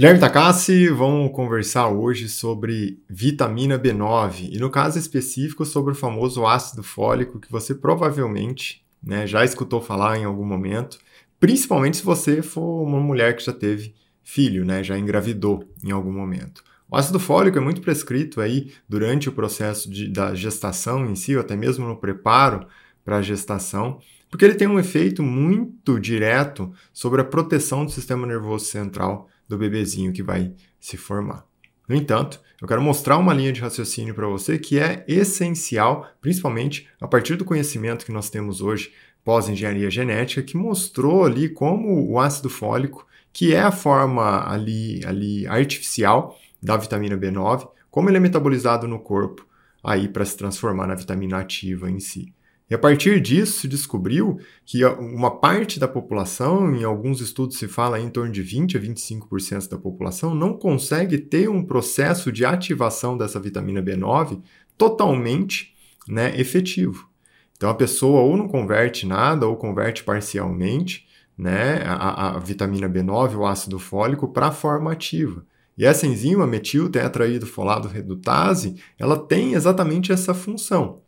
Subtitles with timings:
[0.00, 6.46] Guilherme Takassi, vamos conversar hoje sobre vitamina B9 e no caso específico sobre o famoso
[6.46, 10.98] ácido fólico que você provavelmente né, já escutou falar em algum momento,
[11.38, 16.12] principalmente se você for uma mulher que já teve filho, né, já engravidou em algum
[16.12, 16.64] momento.
[16.90, 21.36] O ácido fólico é muito prescrito aí durante o processo de, da gestação em si,
[21.36, 22.66] ou até mesmo no preparo
[23.04, 28.26] para a gestação, porque ele tem um efeito muito direto sobre a proteção do sistema
[28.26, 31.44] nervoso central do bebezinho que vai se formar.
[31.88, 36.88] No entanto, eu quero mostrar uma linha de raciocínio para você que é essencial, principalmente
[37.00, 38.92] a partir do conhecimento que nós temos hoje
[39.24, 45.46] pós-engenharia genética, que mostrou ali como o ácido fólico, que é a forma ali, ali
[45.48, 49.44] artificial da vitamina B9, como ele é metabolizado no corpo
[49.82, 52.32] aí para se transformar na vitamina ativa em si.
[52.70, 57.66] E a partir disso se descobriu que uma parte da população, em alguns estudos se
[57.66, 62.44] fala em torno de 20 a 25% da população, não consegue ter um processo de
[62.44, 64.40] ativação dessa vitamina B9
[64.78, 65.74] totalmente
[66.06, 67.10] né, efetivo.
[67.56, 73.34] Então a pessoa ou não converte nada ou converte parcialmente né, a, a vitamina B9,
[73.34, 75.44] o ácido fólico, para a forma ativa.
[75.76, 81.00] E essa enzima metiltetraído-folado redutase, ela tem exatamente essa função.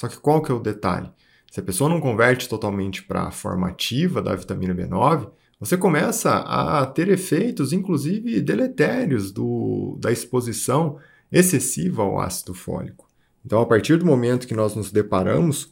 [0.00, 1.10] Só que qual que é o detalhe?
[1.52, 5.28] Se a pessoa não converte totalmente para a forma ativa da vitamina B9,
[5.60, 10.96] você começa a ter efeitos, inclusive deletérios, do, da exposição
[11.30, 13.06] excessiva ao ácido fólico.
[13.44, 15.70] Então, a partir do momento que nós nos deparamos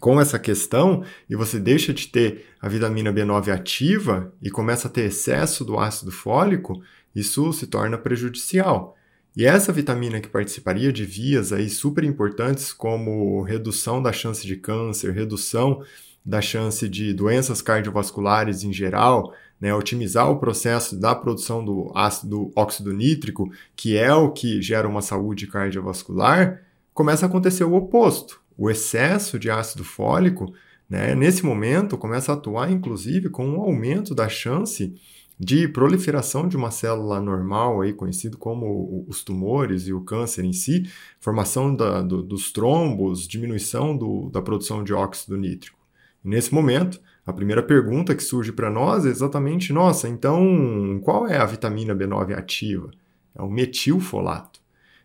[0.00, 4.90] com essa questão e você deixa de ter a vitamina B9 ativa e começa a
[4.90, 6.82] ter excesso do ácido fólico,
[7.14, 8.96] isso se torna prejudicial.
[9.36, 14.56] E essa vitamina que participaria de vias aí super importantes como redução da chance de
[14.56, 15.82] câncer, redução
[16.24, 22.52] da chance de doenças cardiovasculares em geral, né, otimizar o processo da produção do ácido
[22.54, 26.62] óxido nítrico, que é o que gera uma saúde cardiovascular,
[26.94, 28.40] começa a acontecer o oposto.
[28.56, 30.54] O excesso de ácido fólico,
[30.88, 34.94] né, nesse momento, começa a atuar inclusive com um aumento da chance
[35.38, 40.52] de proliferação de uma célula normal, aí, conhecido como os tumores e o câncer em
[40.52, 45.78] si, formação da, do, dos trombos, diminuição do, da produção de óxido nítrico.
[46.24, 51.26] E nesse momento, a primeira pergunta que surge para nós é exatamente: nossa, então qual
[51.26, 52.90] é a vitamina B9 ativa?
[53.34, 54.60] É o metilfolato.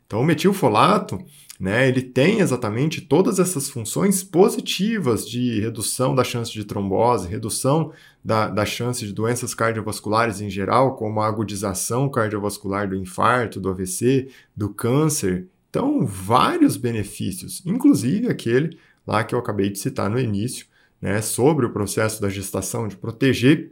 [0.05, 1.23] Então, o metilfolato
[1.59, 7.91] né, ele tem exatamente todas essas funções positivas de redução da chance de trombose, redução
[8.23, 13.69] da, da chance de doenças cardiovasculares em geral, como a agudização cardiovascular do infarto, do
[13.69, 15.47] AVC, do câncer.
[15.69, 20.65] Então, vários benefícios, inclusive aquele lá que eu acabei de citar no início,
[21.01, 23.71] né, sobre o processo da gestação, de proteger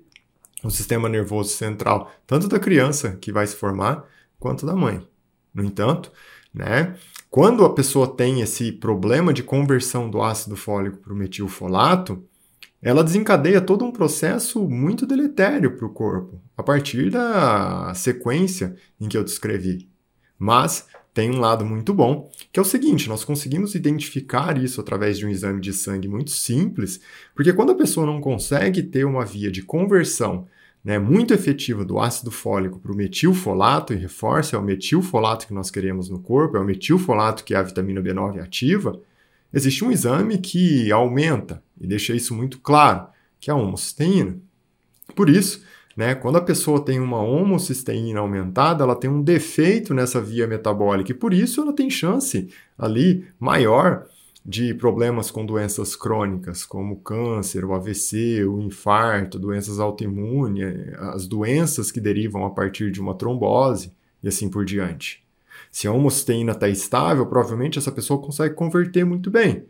[0.62, 4.04] o sistema nervoso central, tanto da criança que vai se formar,
[4.40, 5.06] quanto da mãe.
[5.54, 6.12] No entanto,
[6.54, 6.96] né,
[7.38, 12.24] quando a pessoa tem esse problema de conversão do ácido fólico para o metilfolato,
[12.82, 19.08] ela desencadeia todo um processo muito deletério para o corpo, a partir da sequência em
[19.08, 19.88] que eu descrevi.
[20.40, 25.16] Mas tem um lado muito bom, que é o seguinte: nós conseguimos identificar isso através
[25.16, 27.00] de um exame de sangue muito simples,
[27.36, 30.48] porque quando a pessoa não consegue ter uma via de conversão
[30.88, 35.54] né, muito efetiva do ácido fólico para o metilfolato, e reforça, é o metilfolato que
[35.54, 38.98] nós queremos no corpo, é o metilfolato que é a vitamina B9 ativa,
[39.54, 43.06] existe um exame que aumenta e deixa isso muito claro,
[43.38, 44.38] que é a homocisteína.
[45.14, 45.62] Por isso,
[45.98, 51.12] né, quando a pessoa tem uma homocisteína aumentada, ela tem um defeito nessa via metabólica
[51.12, 52.48] e por isso ela tem chance
[52.78, 54.08] ali maior
[54.48, 61.92] de problemas com doenças crônicas, como câncer, o AVC, o infarto, doenças autoimunes, as doenças
[61.92, 63.92] que derivam a partir de uma trombose
[64.24, 65.22] e assim por diante.
[65.70, 69.66] Se a homocisteína está estável, provavelmente essa pessoa consegue converter muito bem.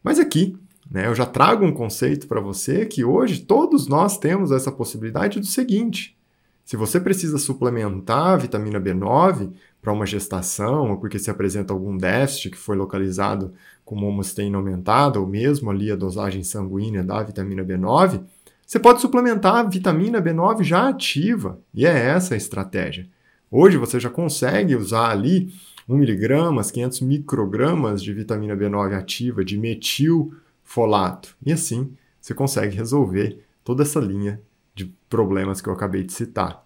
[0.00, 0.56] Mas aqui,
[0.88, 5.40] né, eu já trago um conceito para você que hoje todos nós temos essa possibilidade
[5.40, 6.16] do seguinte:
[6.64, 9.50] se você precisa suplementar a vitamina B9
[9.84, 13.52] para uma gestação, ou porque se apresenta algum déficit que foi localizado
[13.84, 18.22] com uma homocisteína aumentada, ou mesmo ali a dosagem sanguínea da vitamina B9,
[18.66, 23.06] você pode suplementar a vitamina B9 já ativa, e é essa a estratégia.
[23.50, 25.52] Hoje você já consegue usar ali
[25.86, 33.38] 1 miligramas, 500 microgramas de vitamina B9 ativa, de metilfolato, e assim você consegue resolver
[33.62, 34.40] toda essa linha
[34.74, 36.63] de problemas que eu acabei de citar.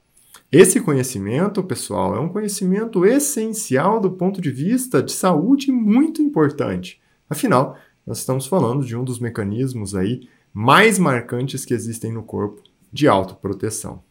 [0.50, 6.98] Esse conhecimento, pessoal, é um conhecimento essencial do ponto de vista de saúde muito importante.
[7.28, 12.62] Afinal, nós estamos falando de um dos mecanismos aí mais marcantes que existem no corpo
[12.90, 14.02] de autoproteção.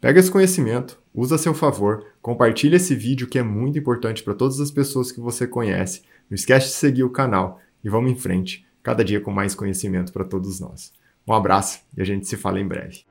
[0.00, 4.34] Pega esse conhecimento, usa a seu favor, compartilha esse vídeo que é muito importante para
[4.34, 6.02] todas as pessoas que você conhece.
[6.28, 10.12] Não esquece de seguir o canal e vamos em frente, cada dia com mais conhecimento
[10.12, 10.92] para todos nós.
[11.24, 13.04] Um abraço e a gente se fala em breve.